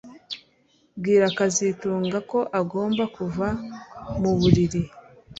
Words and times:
Bwira 0.99 1.25
kazitunga 1.37 2.17
ko 2.29 2.39
agomba 2.59 3.03
kuva 3.15 3.47
muburiri 4.19 4.81